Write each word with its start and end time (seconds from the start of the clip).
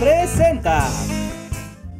Presenta. 0.00 0.88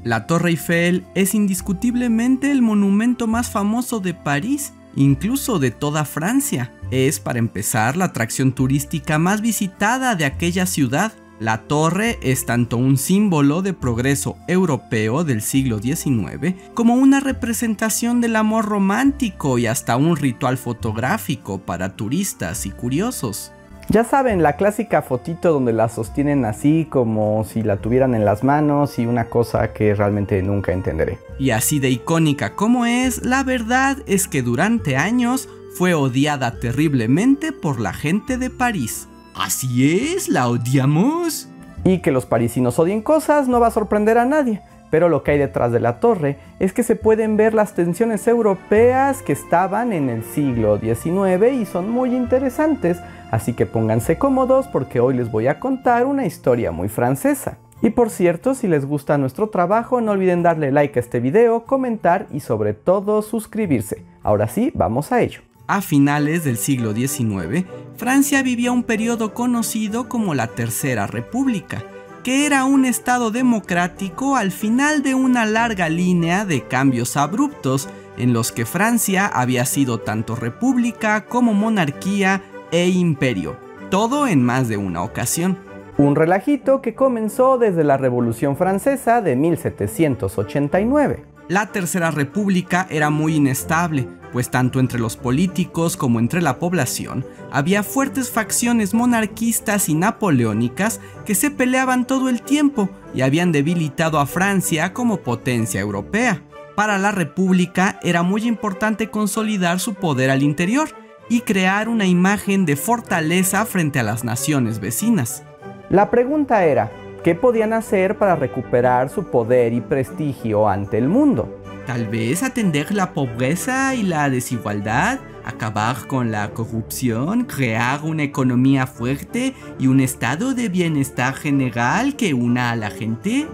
La 0.02 0.26
Torre 0.26 0.50
Eiffel 0.50 1.04
es 1.14 1.34
indiscutiblemente 1.34 2.50
el 2.50 2.62
monumento 2.62 3.26
más 3.26 3.50
famoso 3.50 4.00
de 4.00 4.14
París, 4.14 4.72
incluso 4.96 5.58
de 5.58 5.70
toda 5.70 6.06
Francia. 6.06 6.72
Es, 6.90 7.20
para 7.20 7.38
empezar, 7.38 7.98
la 7.98 8.06
atracción 8.06 8.54
turística 8.54 9.18
más 9.18 9.42
visitada 9.42 10.14
de 10.14 10.24
aquella 10.24 10.64
ciudad. 10.64 11.12
La 11.38 11.58
torre 11.64 12.18
es 12.22 12.46
tanto 12.46 12.78
un 12.78 12.96
símbolo 12.96 13.60
de 13.60 13.74
progreso 13.74 14.38
europeo 14.48 15.22
del 15.22 15.42
siglo 15.42 15.80
XIX 15.80 16.54
como 16.72 16.94
una 16.94 17.20
representación 17.20 18.22
del 18.22 18.36
amor 18.36 18.64
romántico 18.64 19.58
y 19.58 19.66
hasta 19.66 19.96
un 19.96 20.16
ritual 20.16 20.56
fotográfico 20.56 21.58
para 21.58 21.94
turistas 21.94 22.64
y 22.64 22.70
curiosos. 22.70 23.52
Ya 23.88 24.04
saben, 24.04 24.42
la 24.42 24.56
clásica 24.56 25.02
fotito 25.02 25.52
donde 25.52 25.72
la 25.72 25.88
sostienen 25.88 26.44
así 26.44 26.86
como 26.88 27.44
si 27.44 27.62
la 27.62 27.76
tuvieran 27.76 28.14
en 28.14 28.24
las 28.24 28.42
manos 28.42 28.98
y 28.98 29.06
una 29.06 29.28
cosa 29.28 29.72
que 29.72 29.94
realmente 29.94 30.42
nunca 30.42 30.72
entenderé. 30.72 31.18
Y 31.38 31.50
así 31.50 31.78
de 31.78 31.90
icónica 31.90 32.54
como 32.54 32.86
es, 32.86 33.24
la 33.24 33.42
verdad 33.42 33.98
es 34.06 34.28
que 34.28 34.42
durante 34.42 34.96
años 34.96 35.48
fue 35.74 35.94
odiada 35.94 36.58
terriblemente 36.60 37.52
por 37.52 37.80
la 37.80 37.92
gente 37.92 38.38
de 38.38 38.50
París. 38.50 39.08
Así 39.34 40.12
es, 40.14 40.28
la 40.28 40.48
odiamos. 40.48 41.48
Y 41.84 41.98
que 41.98 42.12
los 42.12 42.26
parisinos 42.26 42.78
odien 42.78 43.02
cosas 43.02 43.48
no 43.48 43.58
va 43.58 43.68
a 43.68 43.72
sorprender 43.72 44.16
a 44.16 44.24
nadie, 44.24 44.62
pero 44.92 45.08
lo 45.08 45.22
que 45.22 45.30
hay 45.30 45.38
detrás 45.38 45.72
de 45.72 45.80
la 45.80 46.00
torre 46.00 46.36
es 46.60 46.74
que 46.74 46.82
se 46.82 46.96
pueden 46.96 47.38
ver 47.38 47.54
las 47.54 47.74
tensiones 47.74 48.28
europeas 48.28 49.22
que 49.22 49.32
estaban 49.32 49.90
en 49.94 50.10
el 50.10 50.22
siglo 50.22 50.78
XIX 50.78 51.50
y 51.50 51.64
son 51.64 51.90
muy 51.90 52.14
interesantes, 52.14 52.98
así 53.30 53.54
que 53.54 53.64
pónganse 53.64 54.18
cómodos 54.18 54.68
porque 54.68 55.00
hoy 55.00 55.14
les 55.16 55.30
voy 55.30 55.46
a 55.46 55.58
contar 55.58 56.04
una 56.04 56.26
historia 56.26 56.72
muy 56.72 56.90
francesa. 56.90 57.56
Y 57.80 57.88
por 57.88 58.10
cierto, 58.10 58.54
si 58.54 58.68
les 58.68 58.84
gusta 58.84 59.16
nuestro 59.16 59.48
trabajo, 59.48 60.02
no 60.02 60.12
olviden 60.12 60.42
darle 60.42 60.70
like 60.70 60.98
a 60.98 61.00
este 61.00 61.20
video, 61.20 61.64
comentar 61.64 62.26
y 62.30 62.40
sobre 62.40 62.74
todo 62.74 63.22
suscribirse. 63.22 64.04
Ahora 64.22 64.46
sí, 64.46 64.72
vamos 64.74 65.10
a 65.10 65.22
ello. 65.22 65.40
A 65.68 65.80
finales 65.80 66.44
del 66.44 66.58
siglo 66.58 66.92
XIX, 66.92 67.64
Francia 67.96 68.42
vivía 68.42 68.72
un 68.72 68.82
periodo 68.82 69.32
conocido 69.32 70.10
como 70.10 70.34
la 70.34 70.48
Tercera 70.48 71.06
República, 71.06 71.82
que 72.22 72.46
era 72.46 72.64
un 72.64 72.84
estado 72.84 73.30
democrático 73.30 74.36
al 74.36 74.52
final 74.52 75.02
de 75.02 75.14
una 75.14 75.44
larga 75.44 75.88
línea 75.88 76.44
de 76.44 76.62
cambios 76.66 77.16
abruptos 77.16 77.88
en 78.16 78.32
los 78.32 78.52
que 78.52 78.66
Francia 78.66 79.26
había 79.26 79.64
sido 79.64 79.98
tanto 79.98 80.36
república 80.36 81.26
como 81.26 81.54
monarquía 81.54 82.42
e 82.70 82.88
imperio, 82.88 83.56
todo 83.90 84.26
en 84.26 84.42
más 84.42 84.68
de 84.68 84.76
una 84.76 85.02
ocasión. 85.02 85.58
Un 85.98 86.16
relajito 86.16 86.80
que 86.80 86.94
comenzó 86.94 87.58
desde 87.58 87.84
la 87.84 87.96
Revolución 87.96 88.56
Francesa 88.56 89.20
de 89.20 89.36
1789. 89.36 91.31
La 91.52 91.66
Tercera 91.66 92.10
República 92.10 92.86
era 92.88 93.10
muy 93.10 93.34
inestable, 93.34 94.08
pues 94.32 94.50
tanto 94.50 94.80
entre 94.80 94.98
los 94.98 95.18
políticos 95.18 95.98
como 95.98 96.18
entre 96.18 96.40
la 96.40 96.58
población 96.58 97.26
había 97.50 97.82
fuertes 97.82 98.30
facciones 98.30 98.94
monarquistas 98.94 99.90
y 99.90 99.94
napoleónicas 99.94 100.98
que 101.26 101.34
se 101.34 101.50
peleaban 101.50 102.06
todo 102.06 102.30
el 102.30 102.40
tiempo 102.40 102.88
y 103.14 103.20
habían 103.20 103.52
debilitado 103.52 104.18
a 104.18 104.24
Francia 104.24 104.94
como 104.94 105.18
potencia 105.18 105.78
europea. 105.82 106.42
Para 106.74 106.96
la 106.96 107.12
República 107.12 108.00
era 108.02 108.22
muy 108.22 108.46
importante 108.46 109.10
consolidar 109.10 109.78
su 109.78 109.92
poder 109.92 110.30
al 110.30 110.42
interior 110.42 110.88
y 111.28 111.42
crear 111.42 111.90
una 111.90 112.06
imagen 112.06 112.64
de 112.64 112.76
fortaleza 112.76 113.66
frente 113.66 113.98
a 114.00 114.04
las 114.04 114.24
naciones 114.24 114.80
vecinas. 114.80 115.44
La 115.90 116.10
pregunta 116.10 116.64
era, 116.64 116.90
¿qué 117.22 117.34
podían 117.34 117.72
hacer 117.72 118.18
para 118.18 118.36
recuperar 118.36 119.08
su 119.08 119.24
poder 119.24 119.72
y 119.72 119.80
prestigio 119.80 120.68
ante 120.68 120.98
el 120.98 121.08
mundo? 121.08 121.48
Tal 121.86 122.06
vez 122.06 122.42
atender 122.42 122.92
la 122.92 123.12
pobreza 123.12 123.94
y 123.94 124.02
la 124.02 124.30
desigualdad, 124.30 125.20
acabar 125.44 126.06
con 126.06 126.30
la 126.30 126.50
corrupción, 126.50 127.44
crear 127.44 128.02
una 128.02 128.22
economía 128.22 128.86
fuerte 128.86 129.54
y 129.78 129.86
un 129.86 130.00
estado 130.00 130.54
de 130.54 130.68
bienestar 130.68 131.34
general 131.34 132.16
que 132.16 132.34
una 132.34 132.70
a 132.70 132.76
la 132.76 132.90
gente. 132.90 133.48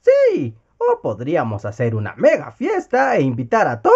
Sí, 0.00 0.54
o 0.78 1.00
podríamos 1.00 1.64
hacer 1.64 1.94
una 1.94 2.14
mega 2.16 2.52
fiesta 2.52 3.16
e 3.16 3.22
invitar 3.22 3.66
a 3.66 3.80
todo 3.80 3.92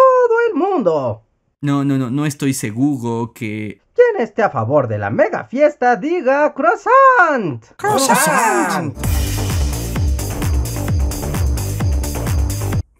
el 0.47 0.55
mundo. 0.55 1.23
No, 1.61 1.83
no, 1.83 1.97
no, 1.97 2.09
no 2.09 2.25
estoy 2.25 2.53
seguro 2.53 3.33
que... 3.35 3.81
Quien 3.93 4.23
esté 4.25 4.43
a 4.43 4.49
favor 4.49 4.87
de 4.87 4.97
la 4.97 5.09
mega 5.09 5.43
fiesta 5.43 5.97
diga 5.97 6.53
croissant. 6.53 7.65
Croissant. 7.75 8.95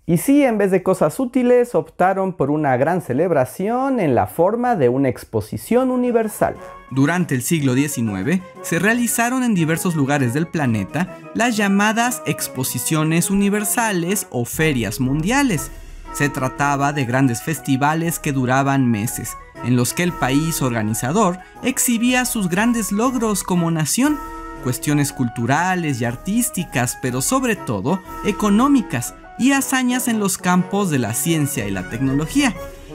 Y 0.05 0.17
sí, 0.17 0.43
en 0.43 0.57
vez 0.57 0.71
de 0.71 0.83
cosas 0.83 1.21
útiles, 1.21 1.73
optaron 1.73 2.33
por 2.33 2.51
una 2.51 2.75
gran 2.75 3.01
celebración 3.01 4.01
en 4.01 4.13
la 4.13 4.27
forma 4.27 4.75
de 4.75 4.89
una 4.89 5.07
exposición 5.07 5.89
universal. 5.89 6.57
Durante 6.91 7.35
el 7.35 7.43
siglo 7.43 7.75
XIX 7.75 8.41
se 8.61 8.79
realizaron 8.79 9.43
en 9.43 9.55
diversos 9.55 9.95
lugares 9.95 10.33
del 10.33 10.47
planeta 10.47 11.17
las 11.33 11.55
llamadas 11.55 12.21
exposiciones 12.25 13.29
universales 13.29 14.27
o 14.31 14.43
ferias 14.43 14.99
mundiales. 14.99 15.71
Se 16.13 16.29
trataba 16.29 16.93
de 16.93 17.05
grandes 17.05 17.41
festivales 17.41 18.19
que 18.19 18.31
duraban 18.31 18.89
meses, 18.89 19.37
en 19.63 19.75
los 19.75 19.93
que 19.93 20.03
el 20.03 20.13
país 20.13 20.61
organizador 20.61 21.39
exhibía 21.63 22.25
sus 22.25 22.49
grandes 22.49 22.91
logros 22.91 23.43
como 23.43 23.71
nación, 23.71 24.17
cuestiones 24.63 25.13
culturales 25.13 26.01
y 26.01 26.05
artísticas, 26.05 26.97
pero 27.01 27.21
sobre 27.21 27.55
todo 27.55 27.99
económicas, 28.25 29.13
y 29.37 29.53
hazañas 29.53 30.07
en 30.09 30.19
los 30.19 30.37
campos 30.37 30.89
de 30.89 30.99
la 30.99 31.13
ciencia 31.13 31.65
y 31.65 31.71
la 31.71 31.89
tecnología. 31.89 32.53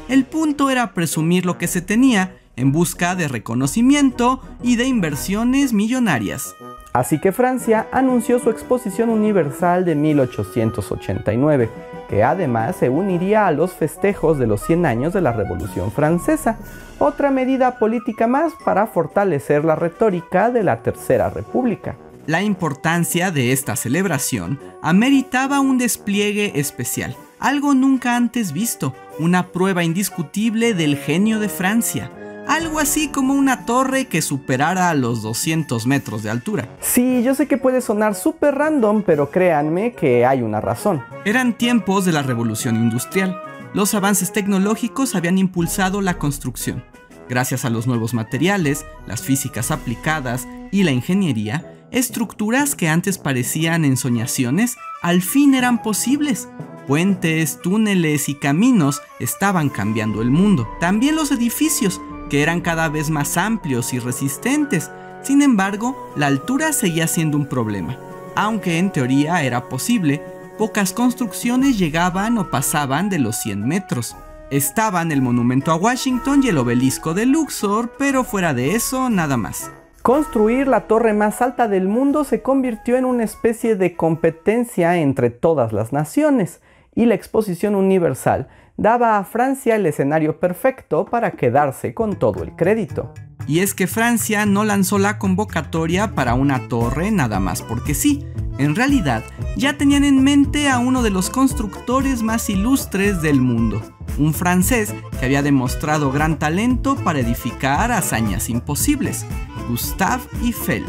El 0.08 0.24
punto 0.26 0.68
era 0.68 0.92
presumir 0.92 1.46
lo 1.46 1.56
que 1.56 1.66
se 1.66 1.80
tenía 1.80 2.36
en 2.56 2.70
busca 2.70 3.16
de 3.16 3.28
reconocimiento 3.28 4.40
y 4.62 4.76
de 4.76 4.84
inversiones 4.84 5.72
millonarias. 5.72 6.54
Así 6.92 7.18
que 7.18 7.32
Francia 7.32 7.88
anunció 7.90 8.38
su 8.38 8.50
exposición 8.50 9.08
universal 9.08 9.84
de 9.84 9.96
1889, 9.96 11.70
que 12.08 12.22
además 12.22 12.76
se 12.76 12.88
uniría 12.88 13.46
a 13.46 13.52
los 13.52 13.72
festejos 13.72 14.38
de 14.38 14.46
los 14.46 14.62
100 14.62 14.86
años 14.86 15.12
de 15.12 15.20
la 15.20 15.32
Revolución 15.32 15.90
Francesa, 15.90 16.58
otra 16.98 17.30
medida 17.30 17.78
política 17.78 18.26
más 18.26 18.52
para 18.64 18.86
fortalecer 18.86 19.64
la 19.64 19.76
retórica 19.76 20.50
de 20.50 20.62
la 20.62 20.82
Tercera 20.82 21.30
República. 21.30 21.96
La 22.26 22.42
importancia 22.42 23.30
de 23.30 23.52
esta 23.52 23.76
celebración 23.76 24.58
ameritaba 24.80 25.60
un 25.60 25.76
despliegue 25.76 26.52
especial, 26.58 27.14
algo 27.38 27.74
nunca 27.74 28.16
antes 28.16 28.52
visto, 28.52 28.94
una 29.18 29.48
prueba 29.48 29.84
indiscutible 29.84 30.72
del 30.72 30.96
genio 30.96 31.38
de 31.38 31.48
Francia, 31.48 32.10
algo 32.48 32.78
así 32.78 33.08
como 33.08 33.34
una 33.34 33.64
torre 33.64 34.06
que 34.06 34.22
superara 34.22 34.92
los 34.94 35.22
200 35.22 35.86
metros 35.86 36.22
de 36.22 36.30
altura. 36.30 36.68
Sí, 36.80 37.22
yo 37.22 37.34
sé 37.34 37.46
que 37.46 37.58
puede 37.58 37.80
sonar 37.80 38.14
súper 38.14 38.54
random, 38.54 39.02
pero 39.02 39.30
créanme 39.30 39.94
que 39.94 40.26
hay 40.26 40.42
una 40.42 40.60
razón. 40.60 41.02
Eran 41.24 41.56
tiempos 41.56 42.04
de 42.04 42.12
la 42.12 42.22
revolución 42.22 42.76
industrial. 42.76 43.40
Los 43.72 43.94
avances 43.94 44.32
tecnológicos 44.32 45.14
habían 45.14 45.38
impulsado 45.38 46.00
la 46.00 46.18
construcción. 46.18 46.84
Gracias 47.28 47.64
a 47.64 47.70
los 47.70 47.86
nuevos 47.86 48.14
materiales, 48.14 48.84
las 49.06 49.22
físicas 49.22 49.70
aplicadas 49.70 50.46
y 50.70 50.82
la 50.82 50.92
ingeniería, 50.92 51.72
estructuras 51.90 52.74
que 52.74 52.88
antes 52.88 53.18
parecían 53.18 53.84
ensoñaciones 53.84 54.76
al 55.02 55.22
fin 55.22 55.54
eran 55.54 55.82
posibles. 55.82 56.48
Puentes, 56.86 57.60
túneles 57.62 58.28
y 58.28 58.34
caminos 58.34 59.00
estaban 59.20 59.70
cambiando 59.70 60.20
el 60.20 60.30
mundo. 60.30 60.68
También 60.80 61.16
los 61.16 61.30
edificios, 61.30 62.00
que 62.30 62.42
eran 62.42 62.60
cada 62.60 62.88
vez 62.88 63.10
más 63.10 63.36
amplios 63.36 63.92
y 63.92 63.98
resistentes. 63.98 64.90
Sin 65.22 65.42
embargo, 65.42 65.96
la 66.16 66.26
altura 66.26 66.72
seguía 66.72 67.06
siendo 67.06 67.36
un 67.36 67.46
problema. 67.46 67.98
Aunque 68.36 68.78
en 68.78 68.90
teoría 68.90 69.42
era 69.42 69.68
posible, 69.68 70.22
pocas 70.58 70.92
construcciones 70.92 71.78
llegaban 71.78 72.38
o 72.38 72.50
pasaban 72.50 73.08
de 73.08 73.18
los 73.18 73.36
100 73.36 73.66
metros. 73.66 74.16
Estaban 74.50 75.12
el 75.12 75.22
monumento 75.22 75.72
a 75.72 75.76
Washington 75.76 76.42
y 76.44 76.48
el 76.48 76.58
obelisco 76.58 77.14
de 77.14 77.26
Luxor, 77.26 77.92
pero 77.98 78.24
fuera 78.24 78.54
de 78.54 78.74
eso, 78.74 79.08
nada 79.08 79.36
más. 79.36 79.70
Construir 80.02 80.68
la 80.68 80.82
torre 80.82 81.14
más 81.14 81.40
alta 81.40 81.66
del 81.66 81.88
mundo 81.88 82.24
se 82.24 82.42
convirtió 82.42 82.96
en 82.96 83.06
una 83.06 83.24
especie 83.24 83.74
de 83.74 83.96
competencia 83.96 84.98
entre 84.98 85.30
todas 85.30 85.72
las 85.72 85.94
naciones 85.94 86.60
y 86.94 87.06
la 87.06 87.14
exposición 87.14 87.74
universal 87.74 88.48
daba 88.76 89.18
a 89.18 89.24
Francia 89.24 89.76
el 89.76 89.86
escenario 89.86 90.38
perfecto 90.38 91.04
para 91.04 91.32
quedarse 91.32 91.94
con 91.94 92.18
todo 92.18 92.42
el 92.42 92.56
crédito. 92.56 93.12
Y 93.46 93.60
es 93.60 93.74
que 93.74 93.86
Francia 93.86 94.46
no 94.46 94.64
lanzó 94.64 94.98
la 94.98 95.18
convocatoria 95.18 96.14
para 96.14 96.34
una 96.34 96.68
torre 96.68 97.10
nada 97.10 97.40
más 97.40 97.62
porque 97.62 97.94
sí. 97.94 98.26
En 98.58 98.76
realidad, 98.76 99.22
ya 99.56 99.76
tenían 99.76 100.04
en 100.04 100.22
mente 100.22 100.68
a 100.68 100.78
uno 100.78 101.02
de 101.02 101.10
los 101.10 101.28
constructores 101.28 102.22
más 102.22 102.48
ilustres 102.48 103.20
del 103.20 103.40
mundo, 103.40 103.82
un 104.16 104.32
francés 104.32 104.94
que 105.18 105.26
había 105.26 105.42
demostrado 105.42 106.12
gran 106.12 106.38
talento 106.38 106.94
para 106.96 107.18
edificar 107.18 107.90
hazañas 107.90 108.48
imposibles, 108.48 109.26
Gustave 109.68 110.22
Eiffel. 110.42 110.84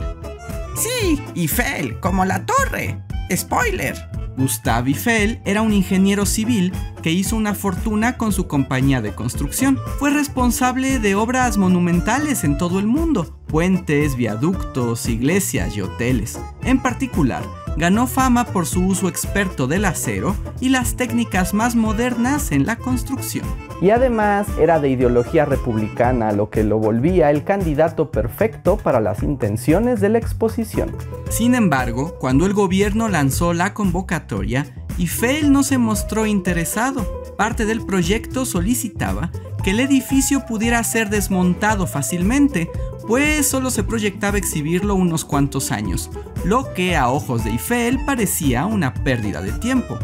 Sí, 0.76 1.20
Eiffel, 1.36 2.00
como 2.00 2.24
la 2.24 2.46
torre. 2.46 3.02
Spoiler. 3.36 4.25
Gustave 4.38 4.90
Eiffel 4.90 5.40
era 5.46 5.62
un 5.62 5.74
ingeniero 5.74 6.26
civil 6.26 6.74
que 7.02 7.12
hizo 7.12 7.36
una 7.36 7.54
fortuna 7.54 8.18
con 8.18 8.32
su 8.32 8.48
compañía 8.48 9.02
de 9.02 9.14
construcción. 9.14 9.78
Fue 10.00 10.10
responsable 10.10 11.00
de 11.00 11.16
obras 11.16 11.58
monumentales 11.58 12.44
en 12.44 12.58
todo 12.58 12.80
el 12.80 12.88
mundo, 12.88 13.38
puentes, 13.48 14.16
viaductos, 14.16 15.08
iglesias 15.08 15.76
y 15.78 15.82
hoteles. 15.82 16.40
En 16.64 16.82
particular, 16.82 17.44
ganó 17.78 18.08
fama 18.08 18.46
por 18.46 18.66
su 18.66 18.86
uso 18.86 19.08
experto 19.08 19.68
del 19.68 19.86
acero 19.86 20.36
y 20.60 20.70
las 20.70 20.96
técnicas 20.96 21.54
más 21.54 21.76
modernas 21.76 22.52
en 22.52 22.66
la 22.66 22.78
construcción. 22.78 23.46
Y 23.82 23.90
además 23.90 24.48
era 24.60 24.80
de 24.80 24.90
ideología 24.90 25.46
republicana, 25.46 26.32
lo 26.32 26.50
que 26.50 26.64
lo 26.64 26.80
volvía 26.80 27.30
el 27.30 27.44
candidato 27.44 28.12
perfecto 28.12 28.78
para 28.78 29.00
las 29.00 29.24
intenciones 29.24 30.00
de 30.00 30.10
la 30.10 30.18
exposición. 30.18 30.96
Sin 31.30 31.56
embargo, 31.56 32.16
cuando 32.20 32.46
el 32.46 32.54
gobierno 32.54 33.10
lanzó 33.10 33.54
la 33.54 33.74
convocatoria, 33.74 34.66
Eiffel 34.98 35.52
no 35.52 35.64
se 35.64 35.78
mostró 35.78 36.26
interesado. 36.26 37.24
Parte 37.38 37.66
del 37.66 37.86
proyecto 37.86 38.46
solicitaba 38.46 39.30
que 39.62 39.72
el 39.72 39.80
edificio 39.82 40.46
pudiera 40.46 40.82
ser 40.84 41.10
desmontado 41.10 41.88
fácilmente, 41.88 42.70
pues 43.08 43.48
solo 43.48 43.70
se 43.70 43.84
proyectaba 43.84 44.38
exhibirlo 44.38 44.96
unos 44.96 45.26
cuantos 45.26 45.72
años, 45.72 46.10
lo 46.44 46.74
que 46.74 46.96
a 46.96 47.10
ojos 47.10 47.44
de 47.44 47.52
Eiffel 47.52 48.04
parecía 48.06 48.66
una 48.66 48.94
pérdida 48.94 49.42
de 49.42 49.52
tiempo. 49.54 49.98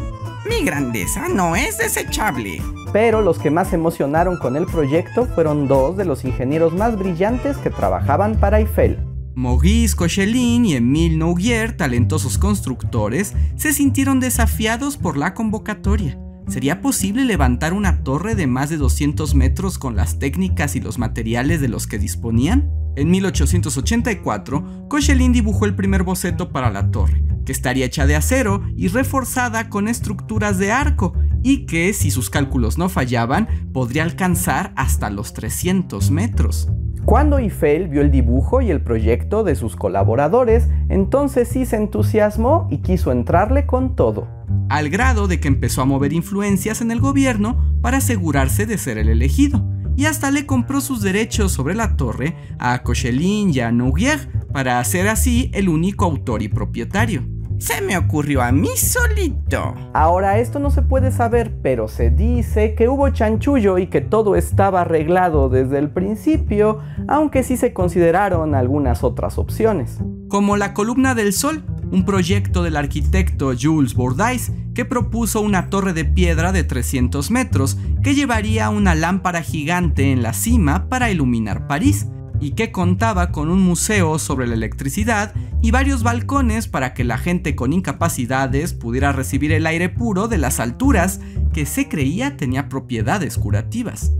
Mi 0.48 0.64
grandeza 0.64 1.28
no 1.28 1.54
es 1.54 1.78
desechable. 1.78 2.60
Pero 2.92 3.22
los 3.22 3.38
que 3.38 3.50
más 3.50 3.68
se 3.68 3.76
emocionaron 3.76 4.36
con 4.36 4.56
el 4.56 4.66
proyecto 4.66 5.26
fueron 5.26 5.68
dos 5.68 5.96
de 5.96 6.04
los 6.04 6.24
ingenieros 6.24 6.72
más 6.74 6.98
brillantes 6.98 7.56
que 7.58 7.70
trabajaban 7.70 8.38
para 8.38 8.58
Eiffel. 8.58 8.98
Maurice 9.34 9.96
Cochelin 9.96 10.66
y 10.66 10.74
Emile 10.74 11.16
Nouguier, 11.16 11.76
talentosos 11.76 12.36
constructores, 12.38 13.34
se 13.56 13.72
sintieron 13.72 14.20
desafiados 14.20 14.98
por 14.98 15.16
la 15.16 15.32
convocatoria. 15.32 16.18
¿Sería 16.48 16.80
posible 16.80 17.24
levantar 17.24 17.72
una 17.72 18.02
torre 18.02 18.34
de 18.34 18.46
más 18.46 18.68
de 18.68 18.76
200 18.76 19.34
metros 19.34 19.78
con 19.78 19.96
las 19.96 20.18
técnicas 20.18 20.76
y 20.76 20.80
los 20.80 20.98
materiales 20.98 21.60
de 21.60 21.68
los 21.68 21.86
que 21.86 21.98
disponían? 21.98 22.81
En 22.94 23.10
1884, 23.10 24.86
Cochelin 24.88 25.32
dibujó 25.32 25.64
el 25.64 25.74
primer 25.74 26.02
boceto 26.02 26.52
para 26.52 26.70
la 26.70 26.90
torre, 26.90 27.22
que 27.46 27.52
estaría 27.52 27.86
hecha 27.86 28.06
de 28.06 28.16
acero 28.16 28.62
y 28.76 28.88
reforzada 28.88 29.70
con 29.70 29.88
estructuras 29.88 30.58
de 30.58 30.72
arco, 30.72 31.14
y 31.42 31.64
que, 31.66 31.92
si 31.94 32.10
sus 32.10 32.28
cálculos 32.28 32.76
no 32.76 32.88
fallaban, 32.88 33.48
podría 33.72 34.02
alcanzar 34.04 34.72
hasta 34.76 35.10
los 35.10 35.32
300 35.32 36.10
metros. 36.10 36.68
Cuando 37.04 37.38
Eiffel 37.38 37.88
vio 37.88 38.00
el 38.00 38.12
dibujo 38.12 38.60
y 38.60 38.70
el 38.70 38.80
proyecto 38.80 39.42
de 39.42 39.56
sus 39.56 39.74
colaboradores, 39.74 40.68
entonces 40.88 41.48
sí 41.48 41.66
se 41.66 41.76
entusiasmó 41.76 42.68
y 42.70 42.78
quiso 42.78 43.10
entrarle 43.10 43.66
con 43.66 43.96
todo. 43.96 44.28
Al 44.68 44.88
grado 44.88 45.26
de 45.26 45.40
que 45.40 45.48
empezó 45.48 45.82
a 45.82 45.86
mover 45.86 46.12
influencias 46.12 46.80
en 46.80 46.92
el 46.92 47.00
gobierno 47.00 47.60
para 47.80 47.96
asegurarse 47.96 48.66
de 48.66 48.78
ser 48.78 48.98
el 48.98 49.08
elegido, 49.08 49.66
y 49.96 50.06
hasta 50.06 50.30
le 50.30 50.46
compró 50.46 50.80
sus 50.80 51.02
derechos 51.02 51.52
sobre 51.52 51.74
la 51.74 51.96
torre 51.96 52.36
a 52.58 52.82
Cochelin 52.82 53.50
y 53.50 53.60
a 53.60 53.72
Nouguier 53.72 54.28
para 54.52 54.82
ser 54.84 55.08
así 55.08 55.50
el 55.54 55.68
único 55.68 56.04
autor 56.04 56.42
y 56.42 56.48
propietario. 56.48 57.24
Se 57.62 57.80
me 57.80 57.96
ocurrió 57.96 58.42
a 58.42 58.50
mí 58.50 58.70
solito. 58.76 59.74
Ahora 59.92 60.40
esto 60.40 60.58
no 60.58 60.72
se 60.72 60.82
puede 60.82 61.12
saber, 61.12 61.54
pero 61.62 61.86
se 61.86 62.10
dice 62.10 62.74
que 62.74 62.88
hubo 62.88 63.08
chanchullo 63.10 63.78
y 63.78 63.86
que 63.86 64.00
todo 64.00 64.34
estaba 64.34 64.80
arreglado 64.80 65.48
desde 65.48 65.78
el 65.78 65.88
principio, 65.88 66.80
aunque 67.06 67.44
sí 67.44 67.56
se 67.56 67.72
consideraron 67.72 68.56
algunas 68.56 69.04
otras 69.04 69.38
opciones. 69.38 70.00
Como 70.28 70.56
la 70.56 70.74
columna 70.74 71.14
del 71.14 71.32
sol, 71.32 71.64
un 71.92 72.04
proyecto 72.04 72.62
del 72.62 72.76
arquitecto 72.76 73.52
Jules 73.58 73.94
Bourdais 73.94 74.50
que 74.74 74.84
propuso 74.84 75.42
una 75.42 75.68
torre 75.68 75.92
de 75.92 76.06
piedra 76.06 76.50
de 76.50 76.64
300 76.64 77.30
metros 77.30 77.76
que 78.02 78.14
llevaría 78.14 78.70
una 78.70 78.94
lámpara 78.94 79.42
gigante 79.42 80.10
en 80.10 80.22
la 80.22 80.32
cima 80.32 80.88
para 80.88 81.10
iluminar 81.10 81.68
París 81.68 82.06
y 82.40 82.52
que 82.52 82.72
contaba 82.72 83.30
con 83.30 83.50
un 83.50 83.60
museo 83.60 84.18
sobre 84.18 84.46
la 84.46 84.54
electricidad 84.54 85.34
y 85.60 85.70
varios 85.70 86.02
balcones 86.02 86.66
para 86.66 86.94
que 86.94 87.04
la 87.04 87.18
gente 87.18 87.54
con 87.54 87.72
incapacidades 87.72 88.72
pudiera 88.72 89.12
recibir 89.12 89.52
el 89.52 89.66
aire 89.66 89.90
puro 89.90 90.26
de 90.26 90.38
las 90.38 90.58
alturas 90.58 91.20
que 91.52 91.66
se 91.66 91.88
creía 91.88 92.36
tenía 92.36 92.68
propiedades 92.68 93.38
curativas. 93.38 94.12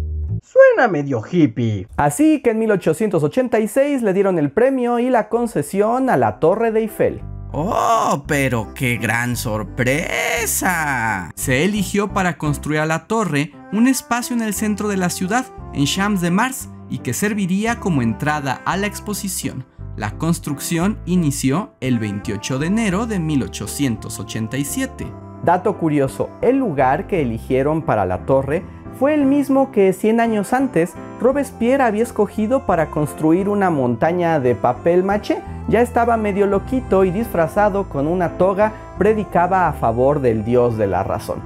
Suena 0.42 0.88
medio 0.88 1.22
hippie. 1.28 1.88
Así 1.96 2.42
que 2.42 2.50
en 2.50 2.58
1886 2.60 4.02
le 4.02 4.12
dieron 4.12 4.38
el 4.38 4.50
premio 4.50 4.98
y 4.98 5.08
la 5.08 5.28
concesión 5.28 6.10
a 6.10 6.16
la 6.16 6.38
Torre 6.38 6.70
de 6.70 6.80
Eiffel. 6.80 7.31
¡Oh, 7.54 8.24
pero 8.26 8.72
qué 8.74 8.96
gran 8.96 9.36
sorpresa! 9.36 11.30
Se 11.34 11.64
eligió 11.64 12.14
para 12.14 12.38
construir 12.38 12.80
a 12.80 12.86
la 12.86 13.06
torre 13.06 13.52
un 13.72 13.88
espacio 13.88 14.34
en 14.34 14.40
el 14.40 14.54
centro 14.54 14.88
de 14.88 14.96
la 14.96 15.10
ciudad, 15.10 15.44
en 15.74 15.84
Champs 15.84 16.22
de 16.22 16.30
Mars, 16.30 16.70
y 16.88 17.00
que 17.00 17.12
serviría 17.12 17.78
como 17.78 18.00
entrada 18.00 18.62
a 18.64 18.78
la 18.78 18.86
exposición. 18.86 19.66
La 19.96 20.12
construcción 20.16 20.98
inició 21.04 21.74
el 21.80 21.98
28 21.98 22.58
de 22.58 22.66
enero 22.68 23.04
de 23.06 23.18
1887. 23.18 25.12
Dato 25.44 25.76
curioso, 25.76 26.30
el 26.40 26.56
lugar 26.56 27.06
que 27.06 27.20
eligieron 27.20 27.82
para 27.82 28.06
la 28.06 28.24
torre 28.24 28.64
fue 28.98 29.14
el 29.14 29.24
mismo 29.24 29.72
que 29.72 29.92
100 29.92 30.20
años 30.20 30.52
antes 30.52 30.92
Robespierre 31.20 31.84
había 31.84 32.02
escogido 32.02 32.66
para 32.66 32.90
construir 32.90 33.48
una 33.48 33.70
montaña 33.70 34.40
de 34.40 34.54
papel 34.54 35.04
maché. 35.04 35.40
Ya 35.68 35.80
estaba 35.80 36.16
medio 36.16 36.46
loquito 36.46 37.04
y 37.04 37.10
disfrazado 37.10 37.88
con 37.88 38.06
una 38.06 38.38
toga, 38.38 38.72
predicaba 38.98 39.68
a 39.68 39.72
favor 39.72 40.20
del 40.20 40.44
dios 40.44 40.76
de 40.76 40.86
la 40.86 41.04
razón. 41.04 41.40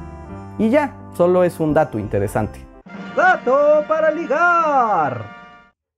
Y 0.59 0.71
ya, 0.71 0.95
solo 1.17 1.45
es 1.45 1.61
un 1.61 1.75
dato 1.75 1.99
interesante. 1.99 2.61
¡Dato 3.15 3.85
para 3.87 4.11
ligar! 4.11 5.37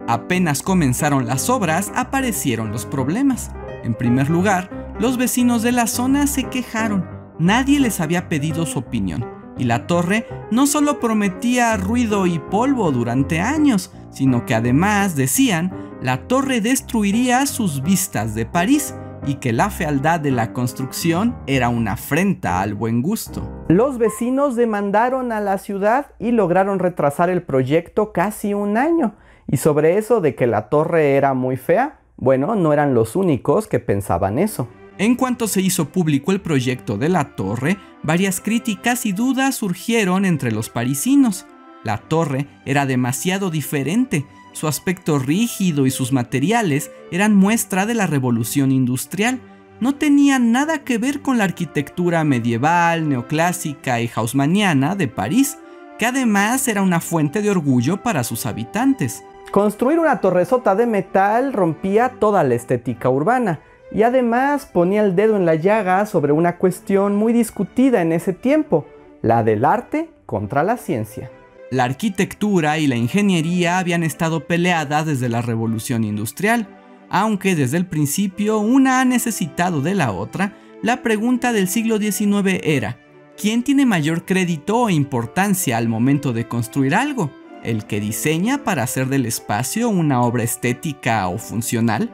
Apenas 0.07 0.63
comenzaron 0.63 1.27
las 1.27 1.51
obras, 1.51 1.93
aparecieron 1.95 2.73
los 2.73 2.87
problemas. 2.87 3.53
En 3.85 3.95
primer 3.95 4.31
lugar, 4.31 4.71
los 4.99 5.17
vecinos 5.17 5.63
de 5.63 5.73
la 5.73 5.87
zona 5.87 6.27
se 6.27 6.45
quejaron. 6.45 7.09
Nadie 7.39 7.79
les 7.79 8.01
había 8.01 8.29
pedido 8.29 8.67
su 8.67 8.81
opinión. 8.81 9.38
Y 9.59 9.65
la 9.65 9.87
torre 9.87 10.27
no 10.51 10.67
solo 10.67 11.01
prometía 11.01 11.77
ruido 11.77 12.27
y 12.27 12.39
polvo 12.39 12.93
durante 12.93 13.41
años, 13.41 13.93
sino 14.11 14.47
que 14.47 14.55
además, 14.55 15.17
decían, 15.17 15.73
la 16.01 16.29
torre 16.29 16.61
destruiría 16.61 17.45
sus 17.47 17.83
vistas 17.83 18.35
de 18.35 18.47
París 18.47 18.95
y 19.27 19.35
que 19.35 19.53
la 19.53 19.69
fealdad 19.69 20.21
de 20.21 20.31
la 20.31 20.53
construcción 20.53 21.37
era 21.47 21.69
una 21.69 21.93
afrenta 21.93 22.61
al 22.61 22.75
buen 22.75 23.03
gusto. 23.03 23.43
Los 23.69 23.99
vecinos 23.99 24.57
demandaron 24.57 25.33
a 25.33 25.41
la 25.41 25.59
ciudad 25.59 26.07
y 26.19 26.31
lograron 26.31 26.79
retrasar 26.79 27.29
el 27.29 27.43
proyecto 27.43 28.13
casi 28.13 28.55
un 28.55 28.77
año. 28.77 29.17
Y 29.47 29.57
sobre 29.59 29.99
eso 29.99 30.21
de 30.21 30.35
que 30.35 30.47
la 30.47 30.69
torre 30.69 31.17
era 31.17 31.35
muy 31.35 31.57
fea, 31.57 31.99
bueno, 32.17 32.55
no 32.55 32.73
eran 32.73 32.95
los 32.95 33.17
únicos 33.17 33.67
que 33.67 33.81
pensaban 33.81 34.39
eso. 34.39 34.69
En 34.99 35.15
cuanto 35.15 35.47
se 35.47 35.61
hizo 35.61 35.91
público 35.91 36.33
el 36.33 36.41
proyecto 36.41 36.99
de 36.99 37.09
la 37.09 37.37
torre, 37.37 37.79
varias 38.03 38.41
críticas 38.41 39.07
y 39.07 39.13
dudas 39.13 39.55
surgieron 39.55 40.25
entre 40.25 40.51
los 40.51 40.71
parisinos. 40.71 41.47
La 41.85 41.99
torre 41.99 42.49
era 42.67 42.85
demasiado 42.85 43.49
diferente, 43.51 44.27
su 44.53 44.67
aspecto 44.67 45.21
rígido 45.21 45.87
y 45.87 45.93
sus 45.93 46.13
materiales 46.13 46.91
eran 47.13 47.37
muestra 47.37 47.87
de 47.87 47.95
la 47.95 48.09
revolución 48.09 48.73
industrial. 48.73 49.41
No 49.79 49.95
tenían 49.95 50.51
nada 50.51 50.83
que 50.83 50.99
ver 50.99 51.23
con 51.23 51.39
la 51.39 51.45
arquitectura 51.45 52.25
medieval, 52.25 53.09
neoclásica 53.09 54.01
y 54.01 54.11
hausmanniana 54.13 54.97
de 54.97 55.07
París, 55.07 55.59
que 55.97 56.07
además 56.07 56.67
era 56.67 56.83
una 56.83 57.01
fuente 57.01 57.41
de 57.41 57.51
orgullo 57.51 58.03
para 58.03 58.25
sus 58.25 58.47
habitantes. 58.47 59.23
Construir 59.53 60.01
una 60.01 60.21
torresota 60.21 60.75
de 60.75 60.87
metal 60.87 61.53
rompía 61.53 62.17
toda 62.19 62.43
la 62.43 62.57
estética 62.57 63.09
urbana 63.09 63.61
y 63.93 64.03
además 64.03 64.67
ponía 64.67 65.03
el 65.03 65.17
dedo 65.17 65.37
en 65.37 65.47
la 65.47 65.55
llaga 65.55 66.05
sobre 66.07 66.33
una 66.33 66.57
cuestión 66.57 67.17
muy 67.17 67.33
discutida 67.33 68.03
en 68.03 68.13
ese 68.13 68.33
tiempo, 68.33 68.87
la 69.23 69.43
del 69.43 69.65
arte 69.65 70.11
contra 70.27 70.63
la 70.63 70.77
ciencia. 70.77 71.31
La 71.71 71.85
arquitectura 71.85 72.79
y 72.79 72.87
la 72.87 72.97
ingeniería 72.97 73.79
habían 73.79 74.03
estado 74.03 74.47
peleadas 74.47 75.07
desde 75.07 75.29
la 75.29 75.43
revolución 75.43 76.05
industrial, 76.05 76.67
aunque 77.11 77.55
desde 77.55 77.77
el 77.77 77.87
principio 77.87 78.59
una 78.59 79.01
ha 79.01 79.05
necesitado 79.05 79.81
de 79.81 79.95
la 79.95 80.13
otra, 80.13 80.55
la 80.83 81.03
pregunta 81.03 81.53
del 81.53 81.69
siglo 81.69 81.99
XIX 81.99 82.61
era, 82.63 82.99
¿quién 83.37 83.63
tiene 83.63 83.87
mayor 83.87 84.25
crédito 84.25 84.79
o 84.83 84.91
importancia 84.91 85.77
al 85.77 85.89
momento 85.89 86.33
de 86.33 86.47
construir 86.47 86.95
algo? 86.95 87.31
el 87.63 87.85
que 87.85 88.01
diseña 88.01 88.65
para 88.65 88.83
hacer 88.83 89.09
del 89.09 89.27
espacio 89.27 89.89
una 89.89 90.23
obra 90.23 90.43
estética 90.43 91.27
o 91.29 91.39
funcional, 91.39 92.11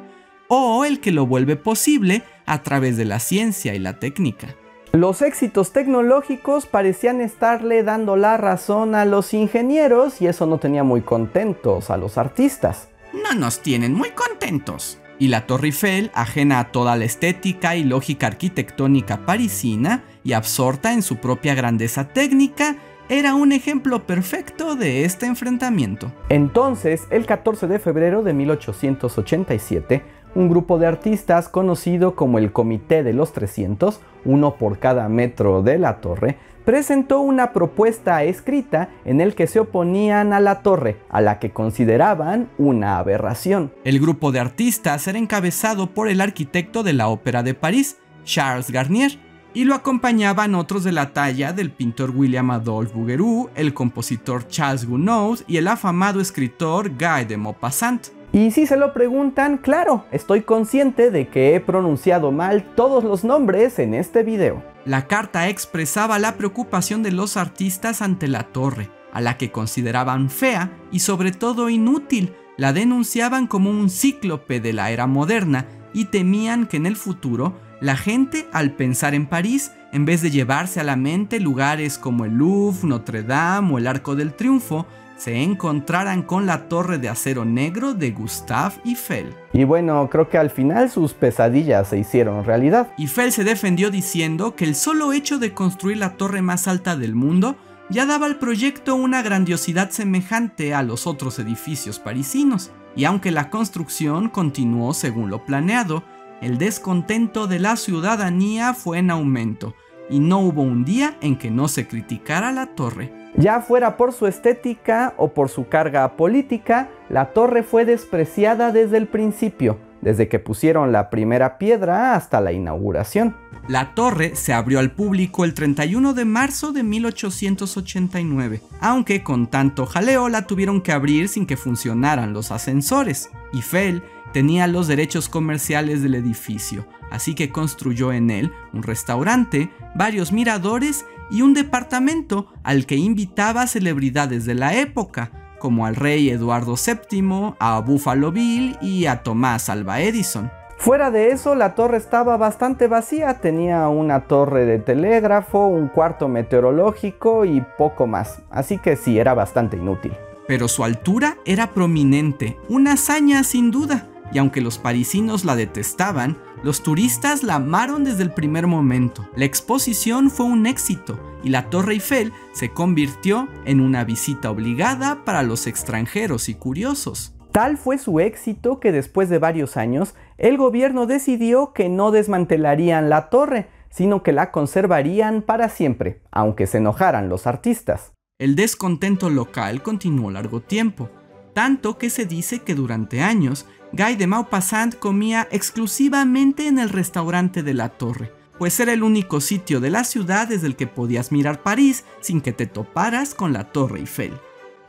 o 0.49 0.85
el 0.85 1.01
que 1.01 1.13
lo 1.13 1.27
vuelve 1.27 1.57
posible 1.57 2.23
a 2.47 2.63
través 2.63 2.97
de 2.97 3.05
la 3.05 3.19
ciencia 3.19 3.75
y 3.75 3.79
la 3.79 3.99
técnica. 3.99 4.49
Los 4.93 5.23
éxitos 5.23 5.73
tecnológicos 5.73 6.67
parecían 6.67 7.21
estarle 7.21 7.83
dando 7.83 8.17
la 8.17 8.37
razón 8.37 8.95
a 8.95 9.05
los 9.05 9.35
ingenieros 9.35 10.23
y 10.23 10.29
eso 10.29 10.47
no 10.47 10.59
tenía 10.59 10.85
muy 10.85 11.01
contentos 11.01 11.91
a 11.91 11.97
los 11.97 12.17
artistas. 12.17 12.89
No 13.13 13.35
nos 13.35 13.59
tienen 13.59 13.93
muy 13.93 14.11
contentos. 14.11 14.99
Y 15.19 15.29
la 15.29 15.47
Torre 15.47 15.69
Eiffel, 15.69 16.13
ajena 16.15 16.61
a 16.61 16.71
toda 16.71 16.97
la 16.97 17.05
estética 17.05 17.75
y 17.75 17.85
lógica 17.85 18.29
arquitectónica 18.29 19.27
parisina 19.27 20.05
y 20.23 20.33
absorta 20.33 20.93
en 20.93 21.03
su 21.03 21.17
propia 21.17 21.55
grandeza 21.55 22.09
técnica, 22.09 22.77
era 23.09 23.35
un 23.35 23.53
ejemplo 23.53 24.07
perfecto 24.07 24.77
de 24.77 25.05
este 25.05 25.27
enfrentamiento. 25.27 26.13
Entonces, 26.29 27.03
el 27.11 27.27
14 27.27 27.67
de 27.67 27.79
febrero 27.79 28.23
de 28.23 28.33
1887, 28.33 30.03
un 30.35 30.49
grupo 30.49 30.79
de 30.79 30.87
artistas 30.87 31.49
conocido 31.49 32.15
como 32.15 32.39
el 32.39 32.53
Comité 32.53 33.03
de 33.03 33.13
los 33.13 33.33
300, 33.33 34.01
uno 34.25 34.57
por 34.57 34.79
cada 34.79 35.09
metro 35.09 35.63
de 35.63 35.79
la 35.79 36.01
torre, 36.01 36.39
presentó 36.65 37.21
una 37.21 37.53
propuesta 37.53 38.25
escrita 38.25 38.89
en 39.05 39.21
el 39.21 39.35
que 39.35 39.47
se 39.47 39.61
oponían 39.61 40.33
a 40.33 40.41
la 40.41 40.63
torre, 40.63 40.97
a 41.11 41.21
la 41.21 41.39
que 41.39 41.51
consideraban 41.51 42.49
una 42.59 42.99
aberración. 42.99 43.73
El 43.85 44.01
grupo 44.01 44.33
de 44.33 44.41
artistas 44.41 45.07
era 45.07 45.19
encabezado 45.19 45.91
por 45.91 46.09
el 46.09 46.21
arquitecto 46.21 46.83
de 46.83 46.95
la 46.95 47.09
Ópera 47.09 47.43
de 47.43 47.55
París, 47.55 47.99
Charles 48.25 48.71
Garnier, 48.71 49.19
y 49.53 49.65
lo 49.65 49.75
acompañaban 49.77 50.57
otros 50.57 50.83
de 50.83 50.91
la 50.91 51.13
talla 51.13 51.53
del 51.53 51.71
pintor 51.71 52.11
William 52.11 52.51
Adolphe 52.51 52.93
Bouguereau, 52.93 53.51
el 53.55 53.73
compositor 53.73 54.49
Charles 54.49 54.85
Gounod 54.85 55.41
y 55.47 55.59
el 55.59 55.69
afamado 55.69 56.21
escritor 56.21 56.91
Guy 56.91 57.25
de 57.29 57.37
Maupassant. 57.37 58.09
Y 58.35 58.51
si 58.51 58.67
se 58.67 58.77
lo 58.77 58.93
preguntan, 58.93 59.59
claro, 59.59 60.07
estoy 60.11 60.43
consciente 60.43 61.13
de 61.13 61.29
que 61.29 61.55
he 61.55 61.61
pronunciado 61.61 62.33
mal 62.33 62.65
todos 62.75 63.05
los 63.05 63.23
nombres 63.23 63.79
en 63.79 63.95
este 63.95 64.25
video. 64.25 64.61
La 64.85 65.07
carta 65.07 65.49
expresaba 65.49 66.19
la 66.19 66.35
preocupación 66.35 67.05
de 67.05 67.13
los 67.13 67.37
artistas 67.37 68.03
ante 68.03 68.27
la 68.27 68.43
torre, 68.43 68.91
a 69.13 69.21
la 69.21 69.39
que 69.39 69.53
consideraban 69.53 70.31
fea 70.31 70.73
y 70.91 70.99
sobre 70.99 71.31
todo 71.31 71.71
inútil. 71.71 72.35
La 72.57 72.73
denunciaban 72.73 73.47
como 73.47 73.71
un 73.71 73.89
cíclope 73.89 74.59
de 74.59 74.73
la 74.73 74.91
era 74.91 75.07
moderna 75.07 75.69
y 75.93 76.07
temían 76.07 76.67
que 76.67 76.79
en 76.79 76.87
el 76.87 76.97
futuro 76.97 77.55
la 77.81 77.97
gente, 77.97 78.49
al 78.53 78.73
pensar 78.73 79.15
en 79.15 79.27
París, 79.27 79.71
en 79.93 80.07
vez 80.07 80.23
de 80.23 80.33
llevarse 80.33 80.81
a 80.81 80.85
la 80.85 80.97
mente 80.97 81.39
lugares 81.39 81.99
como 81.99 82.25
el 82.25 82.33
Louvre, 82.33 82.89
Notre 82.89 83.23
Dame 83.23 83.75
o 83.75 83.79
el 83.79 83.87
Arco 83.87 84.17
del 84.17 84.35
Triunfo, 84.35 84.89
se 85.17 85.43
encontraran 85.43 86.23
con 86.23 86.47
la 86.47 86.69
torre 86.69 86.99
de 86.99 87.09
acero 87.09 87.45
negro 87.45 87.95
de 87.95 88.11
Gustave 88.11 88.75
Eiffel. 88.85 89.35
Y 89.53 89.65
bueno, 89.65 90.09
creo 90.11 90.29
que 90.29 90.39
al 90.39 90.51
final 90.51 90.91
sus 90.91 91.13
pesadillas 91.13 91.89
se 91.89 91.99
hicieron 91.99 92.45
realidad. 92.45 92.93
Eiffel 92.99 93.33
se 93.33 93.45
defendió 93.45 93.91
diciendo 93.91 94.55
que 94.57 94.65
el 94.65 94.75
solo 94.75 95.13
hecho 95.13 95.39
de 95.39 95.55
construir 95.55 95.99
la 95.99 96.17
torre 96.17 96.43
más 96.43 96.69
alta 96.69 96.97
del 96.97 97.15
mundo 97.15 97.57
ya 97.91 98.07
daba 98.07 98.27
al 98.27 98.39
proyecto 98.39 98.95
una 98.95 99.23
grandiosidad 99.23 99.91
semejante 99.91 100.75
a 100.75 100.83
los 100.83 101.07
otros 101.07 101.39
edificios 101.39 101.99
parisinos. 101.99 102.71
Y 102.97 103.05
aunque 103.05 103.31
la 103.31 103.51
construcción 103.51 104.29
continuó 104.29 104.95
según 104.95 105.31
lo 105.31 105.45
planeado, 105.45 106.05
el 106.41 106.59
descontento 106.59 107.47
de 107.47 107.59
la 107.59 107.77
ciudadanía 107.77 108.75
fue 108.75 108.99
en 108.99 109.11
aumento, 109.11 109.75
y 110.11 110.21
no 110.21 110.41
hubo 110.41 110.63
un 110.63 110.85
día 110.85 111.17
en 111.21 111.37
que 111.37 111.51
no 111.51 111.69
se 111.69 111.89
criticara 111.89 112.53
la 112.53 112.67
torre. 112.75 113.24
Ya 113.37 113.61
fuera 113.61 113.97
por 113.97 114.13
su 114.13 114.27
estética 114.27 115.15
o 115.17 115.35
por 115.35 115.49
su 115.49 115.69
carga 115.69 116.17
política, 116.17 116.89
la 117.09 117.33
torre 117.33 117.65
fue 117.65 117.85
despreciada 117.85 118.71
desde 118.71 118.97
el 118.97 119.09
principio, 119.09 119.79
desde 120.03 120.29
que 120.29 120.39
pusieron 120.39 120.93
la 120.93 121.11
primera 121.11 121.59
piedra 121.59 122.15
hasta 122.15 122.41
la 122.41 122.53
inauguración. 122.53 123.35
La 123.67 123.95
torre 123.95 124.37
se 124.37 124.53
abrió 124.53 124.79
al 124.79 124.93
público 124.93 125.45
el 125.45 125.55
31 125.55 126.15
de 126.15 126.25
marzo 126.25 126.73
de 126.73 126.85
1889, 126.85 128.61
aunque 128.81 129.25
con 129.25 129.49
tanto 129.49 129.87
jaleo 129.87 130.29
la 130.29 130.47
tuvieron 130.47 130.81
que 130.81 130.93
abrir 130.93 131.29
sin 131.29 131.47
que 131.47 131.57
funcionaran 131.57 132.35
los 132.35 132.53
ascensores. 132.53 133.31
Eiffel 133.53 134.05
tenía 134.33 134.67
los 134.69 134.87
derechos 134.87 135.29
comerciales 135.29 136.03
del 136.03 136.15
edificio, 136.15 136.87
así 137.11 137.35
que 137.35 137.51
construyó 137.51 138.13
en 138.13 138.31
él 138.31 138.53
un 138.73 138.83
restaurante, 138.83 139.71
varios 139.95 140.31
miradores 140.31 141.07
y 141.31 141.43
un 141.43 141.55
departamento 141.55 142.47
al 142.63 142.87
que 142.87 142.97
invitaba 142.97 143.67
celebridades 143.67 144.45
de 144.45 144.55
la 144.55 144.75
época, 144.75 145.31
como 145.59 145.87
al 145.87 145.97
rey 145.97 146.31
Eduardo 146.31 146.75
VII, 146.77 147.55
a 147.59 147.81
Buffalo 147.81 148.33
Bill 148.33 148.77
y 148.81 149.07
a 149.07 149.23
Tomás 149.23 149.69
Alva 149.69 150.01
Edison. 150.01 150.51
Fuera 150.77 151.11
de 151.11 151.31
eso, 151.31 151.55
la 151.55 151.75
torre 151.75 151.97
estaba 151.97 152.37
bastante 152.37 152.89
vacía, 152.89 153.41
tenía 153.41 153.89
una 153.89 154.27
torre 154.27 154.67
de 154.67 154.79
telégrafo, 154.79 155.67
un 155.67 155.89
cuarto 155.89 156.29
meteorológico 156.29 157.45
y 157.45 157.65
poco 157.79 158.07
más, 158.07 158.43
así 158.51 158.79
que 158.79 158.97
sí, 158.97 159.19
era 159.19 159.33
bastante 159.33 159.77
inútil. 159.77 160.13
Pero 160.47 160.69
su 160.69 160.85
altura 160.85 161.39
era 161.47 161.71
prominente, 161.71 162.59
una 162.69 162.93
hazaña 162.93 163.45
sin 163.45 163.71
duda, 163.71 164.09
y 164.33 164.39
aunque 164.39 164.61
los 164.61 164.79
parisinos 164.79 165.45
la 165.45 165.57
detestaban, 165.57 166.39
los 166.63 166.83
turistas 166.83 167.43
la 167.43 167.57
amaron 167.57 168.05
desde 168.05 168.23
el 168.23 168.33
primer 168.33 168.67
momento. 168.67 169.29
La 169.37 169.45
exposición 169.45 170.31
fue 170.31 170.47
un 170.47 170.67
éxito 170.67 171.21
y 171.43 171.51
la 171.51 171.69
Torre 171.69 171.93
Eiffel 171.93 172.33
se 172.53 172.71
convirtió 172.71 173.49
en 173.65 173.81
una 173.81 174.05
visita 174.05 174.51
obligada 174.51 175.25
para 175.25 175.43
los 175.43 175.67
extranjeros 175.67 176.49
y 176.49 176.55
curiosos. 176.55 177.35
Tal 177.53 177.77
fue 177.77 177.99
su 177.99 178.19
éxito 178.19 178.81
que 178.81 178.91
después 178.91 179.29
de 179.29 179.39
varios 179.39 179.77
años, 179.77 180.15
el 180.39 180.57
gobierno 180.57 181.07
decidió 181.07 181.73
que 181.73 181.89
no 181.89 182.11
desmantelarían 182.11 183.09
la 183.09 183.29
torre, 183.29 183.69
sino 183.91 184.25
que 184.25 184.33
la 184.33 184.51
conservarían 184.51 185.43
para 185.43 185.69
siempre, 185.69 186.21
aunque 186.33 186.67
se 186.67 186.79
enojaran 186.79 187.29
los 187.29 187.47
artistas. 187.47 188.13
El 188.41 188.57
descontento 188.57 189.31
local 189.31 189.83
continuó 189.85 190.33
largo 190.33 190.61
tiempo, 190.61 191.09
tanto 191.55 191.97
que 191.97 192.11
se 192.11 192.27
dice 192.27 192.61
que 192.61 192.75
durante 192.75 193.23
años 193.23 193.67
Guy 193.93 194.17
de 194.17 194.27
Maupassant 194.27 194.99
comía 194.99 195.49
exclusivamente 195.53 196.67
en 196.67 196.79
el 196.79 196.91
restaurante 196.91 197.63
de 197.63 197.75
la 197.75 197.91
torre, 197.91 198.33
pues 198.59 198.79
era 198.81 198.93
el 198.93 199.03
único 199.03 199.41
sitio 199.41 199.81
de 199.81 199.91
la 199.91 200.05
ciudad 200.05 200.49
desde 200.49 200.67
el 200.67 200.77
que 200.77 200.87
podías 200.87 201.33
mirar 201.33 201.63
París 201.63 202.05
sin 202.21 202.41
que 202.41 202.53
te 202.53 202.67
toparas 202.67 203.35
con 203.35 203.53
la 203.53 203.65
Torre 203.73 204.01
Eiffel. 204.01 204.33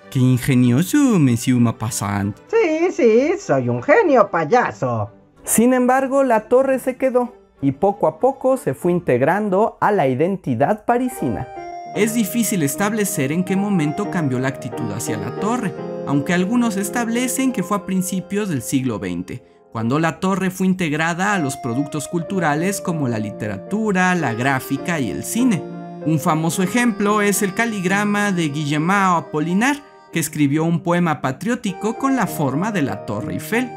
¡Qué 0.09 0.19
ingenioso, 0.19 0.97
Monsieur 1.19 1.59
Maupassant! 1.59 2.37
Sí, 2.47 2.91
sí, 2.91 3.33
soy 3.39 3.69
un 3.69 3.83
genio 3.83 4.29
payaso. 4.31 5.11
Sin 5.43 5.73
embargo, 5.73 6.23
la 6.23 6.47
torre 6.47 6.79
se 6.79 6.95
quedó 6.95 7.33
y 7.61 7.73
poco 7.73 8.07
a 8.07 8.19
poco 8.19 8.57
se 8.57 8.73
fue 8.73 8.91
integrando 8.91 9.77
a 9.81 9.91
la 9.91 10.07
identidad 10.07 10.85
parisina. 10.85 11.47
Es 11.95 12.13
difícil 12.13 12.63
establecer 12.63 13.31
en 13.31 13.43
qué 13.43 13.55
momento 13.55 14.09
cambió 14.11 14.39
la 14.39 14.49
actitud 14.49 14.91
hacia 14.91 15.17
la 15.17 15.39
torre, 15.39 15.73
aunque 16.07 16.33
algunos 16.33 16.77
establecen 16.77 17.51
que 17.51 17.63
fue 17.63 17.77
a 17.77 17.85
principios 17.85 18.49
del 18.49 18.61
siglo 18.61 18.99
XX, 18.99 19.41
cuando 19.71 19.99
la 19.99 20.19
torre 20.19 20.51
fue 20.51 20.67
integrada 20.67 21.33
a 21.33 21.39
los 21.39 21.57
productos 21.57 22.07
culturales 22.07 22.79
como 22.79 23.07
la 23.07 23.19
literatura, 23.19 24.15
la 24.15 24.33
gráfica 24.33 24.99
y 24.99 25.11
el 25.11 25.23
cine. 25.23 25.61
Un 26.05 26.19
famoso 26.19 26.63
ejemplo 26.63 27.21
es 27.21 27.41
el 27.41 27.53
caligrama 27.53 28.31
de 28.31 28.49
Guillemot 28.49 29.25
Apollinaire, 29.27 29.81
que 30.13 30.19
escribió 30.19 30.63
un 30.63 30.81
poema 30.81 31.19
patriótico 31.19 31.97
con 31.97 32.15
la 32.15 32.25
forma 32.25 32.71
de 32.71 32.83
la 32.83 33.05
Torre 33.05 33.33
Eiffel. 33.33 33.69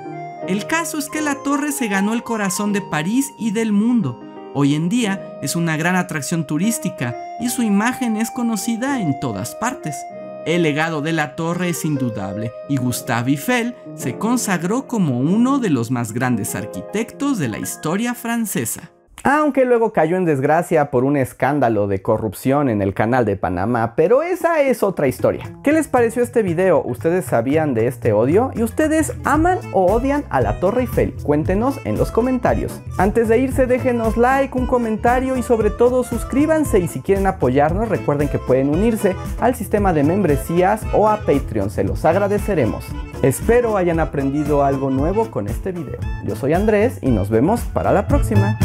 El 0.46 0.66
caso 0.66 0.98
es 0.98 1.08
que 1.08 1.20
la 1.20 1.42
torre 1.42 1.72
se 1.72 1.88
ganó 1.88 2.12
el 2.12 2.22
corazón 2.22 2.72
de 2.72 2.80
París 2.80 3.32
y 3.38 3.50
del 3.50 3.72
mundo. 3.72 4.22
Hoy 4.54 4.74
en 4.74 4.88
día 4.88 5.38
es 5.42 5.56
una 5.56 5.76
gran 5.76 5.96
atracción 5.96 6.46
turística 6.46 7.16
y 7.40 7.48
su 7.48 7.62
imagen 7.62 8.16
es 8.16 8.30
conocida 8.30 9.00
en 9.00 9.18
todas 9.18 9.56
partes. 9.56 9.96
El 10.48 10.62
legado 10.62 11.02
de 11.02 11.12
la 11.12 11.36
torre 11.36 11.68
es 11.68 11.84
indudable 11.84 12.54
y 12.70 12.78
Gustave 12.78 13.32
Eiffel 13.32 13.76
se 13.94 14.16
consagró 14.16 14.86
como 14.86 15.20
uno 15.20 15.58
de 15.58 15.68
los 15.68 15.90
más 15.90 16.12
grandes 16.12 16.54
arquitectos 16.54 17.36
de 17.36 17.48
la 17.48 17.58
historia 17.58 18.14
francesa 18.14 18.90
aunque 19.24 19.64
luego 19.64 19.92
cayó 19.92 20.16
en 20.16 20.24
desgracia 20.24 20.90
por 20.90 21.04
un 21.04 21.16
escándalo 21.16 21.86
de 21.86 22.02
corrupción 22.02 22.68
en 22.68 22.82
el 22.82 22.94
canal 22.94 23.24
de 23.24 23.36
Panamá, 23.36 23.94
pero 23.96 24.22
esa 24.22 24.62
es 24.62 24.82
otra 24.82 25.06
historia. 25.06 25.44
¿Qué 25.62 25.72
les 25.72 25.88
pareció 25.88 26.22
este 26.22 26.42
video? 26.42 26.82
¿Ustedes 26.84 27.24
sabían 27.24 27.74
de 27.74 27.86
este 27.86 28.12
odio? 28.12 28.50
¿Y 28.54 28.62
ustedes 28.62 29.12
aman 29.24 29.58
o 29.72 29.86
odian 29.86 30.24
a 30.30 30.40
la 30.40 30.60
Torre 30.60 30.82
Eiffel? 30.82 31.14
Cuéntenos 31.22 31.78
en 31.84 31.98
los 31.98 32.10
comentarios. 32.10 32.80
Antes 32.98 33.28
de 33.28 33.38
irse 33.38 33.66
déjenos 33.66 34.16
like, 34.16 34.56
un 34.56 34.66
comentario 34.66 35.36
y 35.36 35.42
sobre 35.42 35.70
todo 35.70 36.04
suscríbanse 36.04 36.78
y 36.78 36.88
si 36.88 37.00
quieren 37.00 37.26
apoyarnos 37.26 37.88
recuerden 37.88 38.28
que 38.28 38.38
pueden 38.38 38.68
unirse 38.68 39.14
al 39.40 39.54
sistema 39.54 39.92
de 39.92 40.04
membresías 40.04 40.82
o 40.92 41.08
a 41.08 41.18
Patreon, 41.18 41.70
se 41.70 41.84
los 41.84 42.04
agradeceremos. 42.04 42.84
Espero 43.22 43.76
hayan 43.76 44.00
aprendido 44.00 44.64
algo 44.64 44.90
nuevo 44.90 45.30
con 45.30 45.48
este 45.48 45.72
video. 45.72 45.98
Yo 46.24 46.36
soy 46.36 46.52
Andrés 46.52 46.98
y 47.02 47.10
nos 47.10 47.30
vemos 47.30 47.60
para 47.72 47.92
la 47.92 48.06
próxima. 48.06 48.58